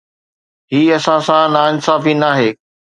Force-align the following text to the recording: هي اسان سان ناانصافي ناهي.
هي 0.71 0.83
اسان 0.97 1.19
سان 1.27 1.45
ناانصافي 1.53 2.13
ناهي. 2.21 2.49